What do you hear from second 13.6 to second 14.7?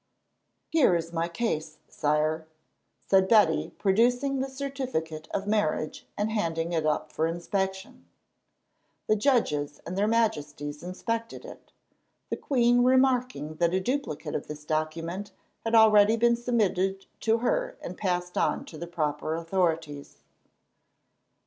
a duplicate of this